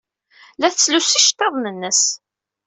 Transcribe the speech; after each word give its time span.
La 0.59 0.67
tettlusu 0.71 1.15
iceḍḍiḍen-nnes. 1.19 2.01